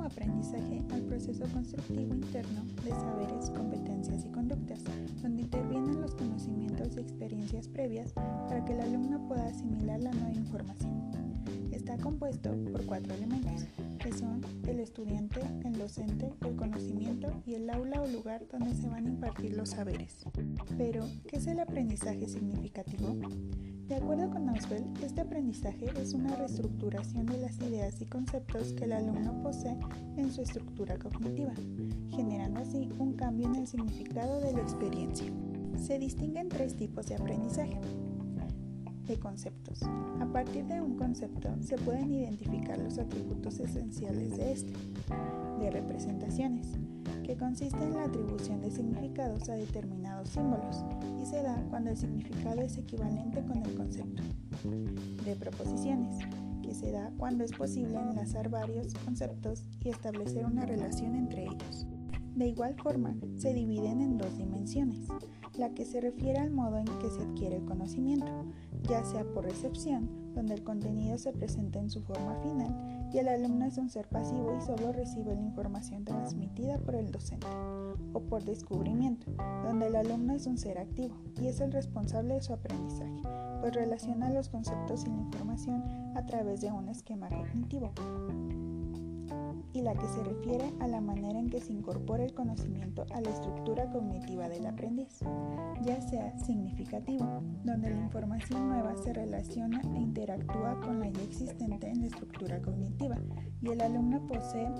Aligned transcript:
como 0.00 0.08
aprendizaje 0.08 0.82
al 0.94 1.02
proceso 1.02 1.44
constructivo 1.52 2.14
interno 2.14 2.64
de 2.82 2.90
saberes, 2.90 3.50
competencias 3.50 4.24
y 4.24 4.30
conductas, 4.30 4.82
donde 5.20 5.42
intervienen 5.42 6.00
los 6.00 6.14
conocimientos 6.14 6.96
y 6.96 7.00
experiencias 7.00 7.68
previas 7.68 8.14
para 8.14 8.64
que 8.64 8.72
el 8.72 8.80
alumno 8.80 9.20
pueda 9.28 9.44
asimilar 9.44 10.00
la 10.00 10.10
nueva 10.12 10.32
información. 10.32 11.19
Está 11.90 12.04
compuesto 12.04 12.54
por 12.70 12.86
cuatro 12.86 13.12
elementos, 13.14 13.64
que 13.98 14.12
son 14.12 14.40
el 14.68 14.78
estudiante, 14.78 15.40
el 15.64 15.76
docente, 15.76 16.32
el 16.46 16.54
conocimiento 16.54 17.32
y 17.44 17.54
el 17.54 17.68
aula 17.68 18.00
o 18.00 18.06
lugar 18.06 18.46
donde 18.46 18.72
se 18.76 18.88
van 18.88 19.06
a 19.06 19.08
impartir 19.08 19.56
los 19.56 19.70
saberes. 19.70 20.24
Pero, 20.78 21.04
¿qué 21.26 21.38
es 21.38 21.48
el 21.48 21.58
aprendizaje 21.58 22.28
significativo? 22.28 23.16
De 23.88 23.96
acuerdo 23.96 24.30
con 24.30 24.48
Auswell, 24.50 24.84
este 25.02 25.22
aprendizaje 25.22 25.90
es 26.00 26.14
una 26.14 26.36
reestructuración 26.36 27.26
de 27.26 27.38
las 27.38 27.58
ideas 27.58 28.00
y 28.00 28.06
conceptos 28.06 28.72
que 28.74 28.84
el 28.84 28.92
alumno 28.92 29.42
posee 29.42 29.76
en 30.16 30.30
su 30.30 30.42
estructura 30.42 30.96
cognitiva, 30.96 31.54
generando 32.10 32.60
así 32.60 32.88
un 33.00 33.14
cambio 33.14 33.48
en 33.48 33.56
el 33.56 33.66
significado 33.66 34.40
de 34.40 34.52
la 34.52 34.60
experiencia. 34.60 35.26
Se 35.76 35.98
distinguen 35.98 36.50
tres 36.50 36.76
tipos 36.76 37.06
de 37.06 37.16
aprendizaje 37.16 37.80
de 39.10 39.18
conceptos. 39.18 39.82
A 40.20 40.26
partir 40.32 40.64
de 40.66 40.80
un 40.80 40.96
concepto 40.96 41.50
se 41.60 41.76
pueden 41.76 42.12
identificar 42.12 42.78
los 42.78 42.96
atributos 42.96 43.58
esenciales 43.58 44.36
de 44.36 44.52
este, 44.52 44.72
de 45.58 45.70
representaciones, 45.70 46.68
que 47.24 47.36
consiste 47.36 47.82
en 47.82 47.94
la 47.94 48.04
atribución 48.04 48.60
de 48.60 48.70
significados 48.70 49.48
a 49.48 49.54
determinados 49.54 50.28
símbolos 50.28 50.84
y 51.20 51.26
se 51.26 51.42
da 51.42 51.60
cuando 51.70 51.90
el 51.90 51.96
significado 51.96 52.60
es 52.60 52.78
equivalente 52.78 53.42
con 53.42 53.58
el 53.64 53.74
concepto. 53.74 54.22
De 55.24 55.34
proposiciones, 55.34 56.16
que 56.62 56.72
se 56.72 56.92
da 56.92 57.10
cuando 57.18 57.42
es 57.42 57.50
posible 57.50 57.98
enlazar 57.98 58.48
varios 58.48 58.94
conceptos 58.94 59.64
y 59.84 59.88
establecer 59.88 60.46
una 60.46 60.66
relación 60.66 61.16
entre 61.16 61.46
ellos. 61.46 61.86
De 62.36 62.46
igual 62.46 62.76
forma, 62.76 63.16
se 63.36 63.52
dividen 63.54 64.00
en 64.00 64.18
dos 64.18 64.38
dimensiones, 64.38 65.08
la 65.58 65.70
que 65.70 65.84
se 65.84 66.00
refiere 66.00 66.38
al 66.38 66.50
modo 66.50 66.78
en 66.78 66.86
que 66.86 67.10
se 67.10 67.22
adquiere 67.22 67.56
el 67.56 67.64
conocimiento, 67.64 68.32
ya 68.82 69.04
sea 69.04 69.24
por 69.24 69.44
recepción, 69.44 70.08
donde 70.34 70.54
el 70.54 70.62
contenido 70.62 71.18
se 71.18 71.32
presenta 71.32 71.78
en 71.78 71.90
su 71.90 72.02
forma 72.02 72.36
final 72.36 73.08
y 73.12 73.18
el 73.18 73.28
alumno 73.28 73.66
es 73.66 73.76
un 73.76 73.90
ser 73.90 74.06
pasivo 74.08 74.56
y 74.56 74.64
solo 74.64 74.92
recibe 74.92 75.34
la 75.34 75.42
información 75.42 76.04
transmitida 76.04 76.78
por 76.78 76.94
el 76.94 77.10
docente, 77.10 77.46
o 78.12 78.20
por 78.20 78.44
descubrimiento, 78.44 79.32
donde 79.64 79.88
el 79.88 79.96
alumno 79.96 80.34
es 80.34 80.46
un 80.46 80.58
ser 80.58 80.78
activo 80.78 81.16
y 81.40 81.48
es 81.48 81.60
el 81.60 81.72
responsable 81.72 82.34
de 82.34 82.42
su 82.42 82.52
aprendizaje, 82.52 83.22
pues 83.60 83.74
relaciona 83.74 84.30
los 84.30 84.48
conceptos 84.48 85.04
y 85.04 85.08
la 85.08 85.16
información 85.16 85.82
a 86.14 86.24
través 86.26 86.60
de 86.60 86.70
un 86.70 86.88
esquema 86.88 87.28
cognitivo 87.28 87.92
la 89.80 89.94
que 89.94 90.06
se 90.06 90.22
refiere 90.22 90.72
a 90.80 90.86
la 90.86 91.00
manera 91.00 91.38
en 91.38 91.48
que 91.48 91.60
se 91.60 91.72
incorpora 91.72 92.24
el 92.24 92.34
conocimiento 92.34 93.06
a 93.12 93.20
la 93.20 93.30
estructura 93.30 93.90
cognitiva 93.90 94.48
del 94.48 94.66
aprendiz, 94.66 95.20
ya 95.82 96.00
sea 96.00 96.38
significativo, 96.38 97.42
donde 97.64 97.90
la 97.90 98.00
información 98.00 98.68
nueva 98.68 98.94
se 98.96 99.12
relaciona 99.12 99.80
e 99.94 100.00
interactúa 100.00 100.80
con 100.80 101.00
la 101.00 101.08
ya 101.08 101.22
existente 101.22 101.88
en 101.88 102.00
la 102.00 102.06
estructura 102.06 102.60
cognitiva 102.60 103.16
y 103.62 103.70
el 103.70 103.80
alumno 103.80 104.26
posee 104.26 104.70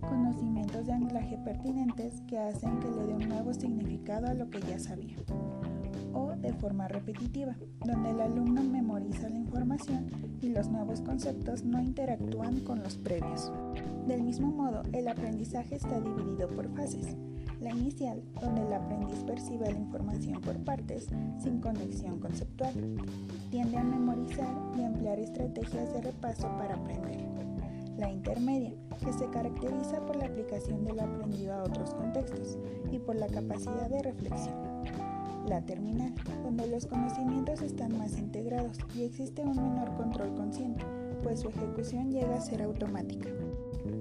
conocimientos 0.00 0.86
de 0.86 0.92
anclaje 0.92 1.38
pertinentes 1.38 2.20
que 2.22 2.38
hacen 2.38 2.78
que 2.80 2.90
le 2.90 3.06
dé 3.06 3.14
un 3.14 3.28
nuevo 3.28 3.52
significado 3.54 4.26
a 4.26 4.34
lo 4.34 4.48
que 4.50 4.60
ya 4.60 4.78
sabía 4.78 5.16
o 6.16 6.34
de 6.34 6.52
forma 6.54 6.88
repetitiva, 6.88 7.54
donde 7.84 8.10
el 8.10 8.20
alumno 8.20 8.62
memoriza 8.62 9.28
la 9.28 9.36
información 9.36 10.10
y 10.40 10.48
los 10.48 10.68
nuevos 10.68 11.02
conceptos 11.02 11.62
no 11.62 11.80
interactúan 11.80 12.60
con 12.60 12.82
los 12.82 12.96
previos. 12.96 13.52
Del 14.06 14.22
mismo 14.22 14.48
modo, 14.48 14.82
el 14.92 15.08
aprendizaje 15.08 15.76
está 15.76 16.00
dividido 16.00 16.48
por 16.48 16.68
fases. 16.74 17.16
La 17.60 17.70
inicial, 17.70 18.22
donde 18.40 18.62
el 18.62 18.72
aprendiz 18.72 19.18
percibe 19.24 19.70
la 19.70 19.78
información 19.78 20.40
por 20.40 20.56
partes 20.58 21.08
sin 21.38 21.60
conexión 21.60 22.18
conceptual, 22.18 22.72
tiende 23.50 23.76
a 23.76 23.84
memorizar 23.84 24.54
y 24.76 24.82
emplear 24.82 25.18
estrategias 25.18 25.92
de 25.92 26.00
repaso 26.00 26.48
para 26.58 26.76
aprender. 26.76 27.26
La 27.98 28.10
intermedia, 28.10 28.72
que 29.02 29.12
se 29.12 29.28
caracteriza 29.30 30.04
por 30.06 30.16
la 30.16 30.26
aplicación 30.26 30.84
del 30.84 31.00
aprendido 31.00 31.54
a 31.54 31.62
otros 31.64 31.94
contextos 31.94 32.58
y 32.90 32.98
por 32.98 33.16
la 33.16 33.26
capacidad 33.26 33.88
de 33.88 34.02
reflexión 34.02 34.76
la 35.48 35.60
terminal, 35.62 36.12
donde 36.42 36.66
los 36.66 36.86
conocimientos 36.86 37.62
están 37.62 37.96
más 37.96 38.18
integrados 38.18 38.78
y 38.94 39.04
existe 39.04 39.42
un 39.42 39.56
menor 39.56 39.94
control 39.96 40.34
consciente, 40.34 40.84
pues 41.22 41.40
su 41.40 41.48
ejecución 41.48 42.10
llega 42.10 42.36
a 42.36 42.40
ser 42.40 42.62
automática. 42.62 43.28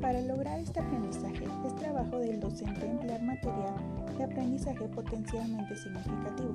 Para 0.00 0.20
lograr 0.22 0.58
este 0.58 0.80
aprendizaje 0.80 1.44
es 1.66 1.74
trabajo 1.76 2.18
del 2.18 2.40
docente 2.40 2.86
emplear 2.86 3.22
material 3.22 3.74
de 4.16 4.24
aprendizaje 4.24 4.84
potencialmente 4.88 5.76
significativo, 5.76 6.54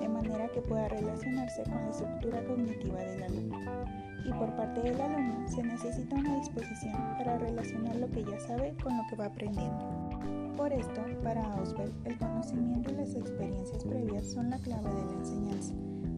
de 0.00 0.08
manera 0.08 0.48
que 0.48 0.60
pueda 0.60 0.88
relacionarse 0.88 1.62
con 1.62 1.74
la 1.74 1.90
estructura 1.90 2.44
cognitiva 2.44 2.98
del 3.00 3.22
alumno. 3.22 4.05
Y 4.26 4.32
por 4.32 4.54
parte 4.56 4.82
del 4.82 5.00
alumno 5.00 5.46
se 5.48 5.62
necesita 5.62 6.16
una 6.16 6.36
disposición 6.36 6.94
para 7.16 7.38
relacionar 7.38 7.94
lo 7.96 8.10
que 8.10 8.24
ya 8.24 8.40
sabe 8.40 8.76
con 8.82 8.96
lo 8.96 9.04
que 9.08 9.16
va 9.16 9.26
aprendiendo. 9.26 9.88
Por 10.56 10.72
esto, 10.72 11.04
para 11.22 11.42
Ausberg, 11.54 11.92
el 12.04 12.18
conocimiento 12.18 12.90
y 12.90 12.96
las 12.96 13.14
experiencias 13.14 13.84
previas 13.84 14.26
son 14.32 14.50
la 14.50 14.58
clave 14.58 14.88
de 14.88 15.04
la 15.04 15.12
enseñanza, 15.12 15.74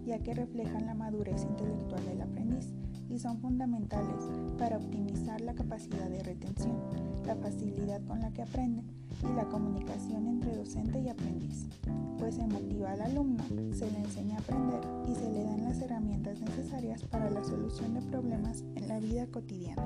ya 0.06 0.18
que 0.20 0.32
reflejan 0.32 0.86
la 0.86 0.94
madurez 0.94 1.42
intelectual 1.42 2.04
del 2.06 2.22
aprendiz 2.22 2.72
y 3.10 3.18
son 3.18 3.38
fundamentales 3.40 4.30
para 4.56 4.78
optimizar 4.78 5.40
la 5.40 5.54
capacidad 5.54 6.08
de 6.08 6.22
retención, 6.22 6.78
la 7.26 7.36
facilidad 7.36 8.02
con 8.04 8.20
la 8.20 8.30
que 8.32 8.42
aprende 8.42 8.84
y 9.22 9.34
la 9.34 9.44
comunicación 9.44 10.26
entre 10.26 10.56
docente 10.56 11.00
y 11.00 11.08
aprendiz, 11.08 11.66
pues 12.18 12.36
se 12.36 12.46
motiva 12.46 12.92
al 12.92 13.02
alumno, 13.02 13.44
se 13.72 13.90
le 13.90 13.98
enseña 13.98 14.36
a 14.36 14.40
aprender 14.40 14.80
y 15.08 15.14
se 15.14 15.30
le 15.30 15.44
dan 15.44 15.64
las 15.64 15.80
herramientas 15.80 16.40
necesarias 16.40 17.02
para 17.04 17.30
la 17.30 17.44
solución 17.44 17.94
de 17.94 18.02
problemas 18.02 18.64
en 18.76 18.88
la 18.88 18.98
vida 19.00 19.26
cotidiana. 19.26 19.82